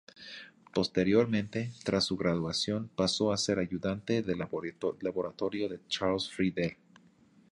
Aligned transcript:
Posteriormente, 0.73 1.73
tras 1.85 2.05
su 2.05 2.17
graduación 2.17 2.89
pasó 2.95 3.31
a 3.31 3.37
ser 3.37 3.59
ayudante 3.59 4.23
de 4.23 4.35
laboratorio 4.35 5.69
de 5.69 5.79
Charles 5.89 6.27
Friedel. 6.27 6.75